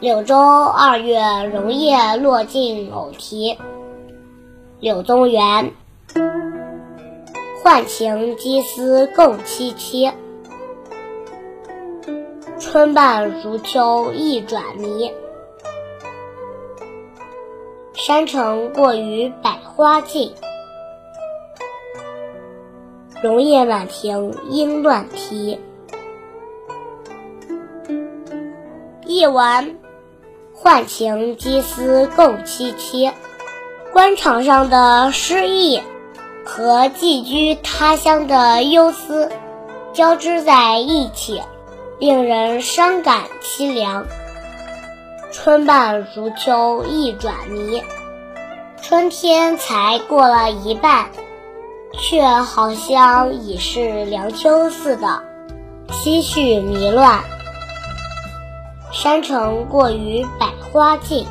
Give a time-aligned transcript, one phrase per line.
[0.00, 1.20] 柳州二月
[1.52, 3.58] 榕叶落尽偶题，
[4.80, 5.74] 柳宗元。
[7.62, 10.10] 浣情羁思共凄凄，
[12.58, 15.12] 春半如秋意转迷。
[17.92, 20.32] 山城过于百花尽，
[23.22, 25.60] 榕叶满庭莺乱啼。
[29.04, 29.76] 译文：
[30.62, 33.12] 浣情羁思共凄凄，
[33.92, 35.80] 官场上的失意。
[36.44, 39.30] 和寄居他乡的忧思
[39.92, 41.40] 交织在一起，
[41.98, 44.04] 令人伤感凄凉。
[45.30, 47.82] 春半如秋意转迷，
[48.82, 51.10] 春天才过了一半，
[51.92, 55.22] 却好像已是凉秋似的，
[55.92, 57.20] 心绪迷乱。
[58.92, 61.24] 山城过于百花尽，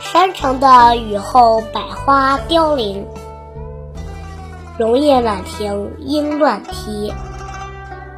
[0.00, 3.04] 山城的雨后百花凋零。
[4.78, 7.12] 榕叶满庭莺乱啼，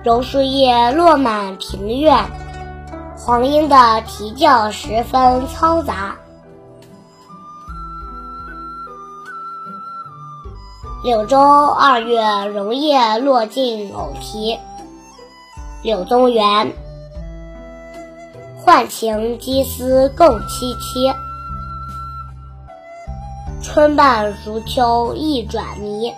[0.05, 2.25] 榕树叶落满庭院，
[3.17, 6.16] 黄莺的啼叫十分嘈杂。
[11.03, 14.59] 柳州二月榕叶落尽偶啼，
[15.83, 16.72] 柳宗元。
[18.64, 21.12] 浣情羁思共凄凄，
[23.60, 26.12] 春半如秋意转迷。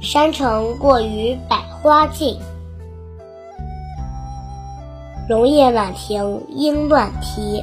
[0.00, 2.38] 山城过于百花尽，
[5.28, 7.60] 容叶满庭莺乱啼。